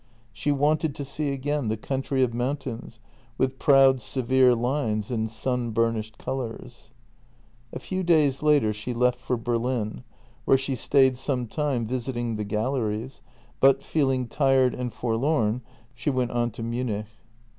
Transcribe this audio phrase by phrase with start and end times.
[0.33, 2.99] She wanted to see again the country of mountains,
[3.37, 6.89] with proud, severe lines and sunburnished colours.
[7.71, 10.03] A few days later she left for Berlin,
[10.45, 13.21] where she stayed some time visiting the galleries,
[13.59, 15.61] but, feeling tired and forlorn,
[15.93, 17.05] she went on the Munich.